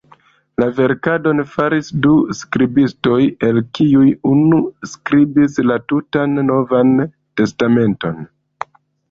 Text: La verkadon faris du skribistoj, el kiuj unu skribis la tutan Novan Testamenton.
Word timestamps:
La 0.61 0.67
verkadon 0.77 1.41
faris 1.49 1.91
du 2.05 2.13
skribistoj, 2.37 3.19
el 3.49 3.59
kiuj 3.81 4.07
unu 4.31 4.63
skribis 4.95 5.61
la 5.73 5.79
tutan 5.93 6.43
Novan 6.49 6.99
Testamenton. 7.13 8.21